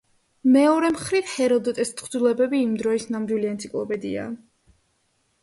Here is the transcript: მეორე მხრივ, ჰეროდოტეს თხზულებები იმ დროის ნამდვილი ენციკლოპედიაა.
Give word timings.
მეორე 0.53 0.87
მხრივ, 0.95 1.27
ჰეროდოტეს 1.33 1.91
თხზულებები 1.99 2.63
იმ 2.69 2.73
დროის 2.81 3.07
ნამდვილი 3.17 3.53
ენციკლოპედიაა. 3.53 4.35